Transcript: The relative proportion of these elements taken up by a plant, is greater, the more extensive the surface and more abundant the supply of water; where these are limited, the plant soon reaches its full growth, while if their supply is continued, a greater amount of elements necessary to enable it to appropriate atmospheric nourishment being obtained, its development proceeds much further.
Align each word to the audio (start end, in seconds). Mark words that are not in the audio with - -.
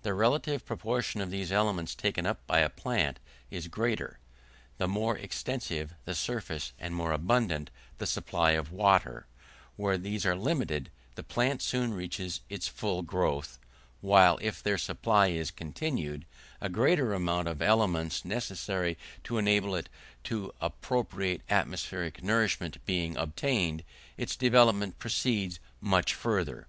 The 0.00 0.14
relative 0.14 0.64
proportion 0.64 1.20
of 1.20 1.30
these 1.30 1.52
elements 1.52 1.94
taken 1.94 2.24
up 2.24 2.38
by 2.46 2.60
a 2.60 2.70
plant, 2.70 3.18
is 3.50 3.68
greater, 3.68 4.18
the 4.78 4.88
more 4.88 5.18
extensive 5.18 5.92
the 6.06 6.14
surface 6.14 6.72
and 6.78 6.94
more 6.94 7.12
abundant 7.12 7.68
the 7.98 8.06
supply 8.06 8.52
of 8.52 8.72
water; 8.72 9.26
where 9.76 9.98
these 9.98 10.24
are 10.24 10.34
limited, 10.34 10.90
the 11.16 11.22
plant 11.22 11.60
soon 11.60 11.92
reaches 11.92 12.40
its 12.48 12.66
full 12.66 13.02
growth, 13.02 13.58
while 14.00 14.38
if 14.40 14.62
their 14.62 14.78
supply 14.78 15.26
is 15.26 15.50
continued, 15.50 16.24
a 16.62 16.70
greater 16.70 17.12
amount 17.12 17.46
of 17.46 17.60
elements 17.60 18.24
necessary 18.24 18.96
to 19.24 19.36
enable 19.36 19.76
it 19.76 19.90
to 20.24 20.50
appropriate 20.62 21.42
atmospheric 21.50 22.22
nourishment 22.22 22.82
being 22.86 23.18
obtained, 23.18 23.84
its 24.16 24.34
development 24.34 24.98
proceeds 24.98 25.60
much 25.82 26.14
further. 26.14 26.68